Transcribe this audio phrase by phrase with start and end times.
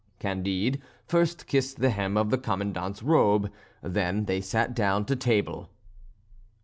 [0.17, 3.51] Candide first kissed the hem of the Commandant's robe,
[3.83, 5.69] then they sat down to table.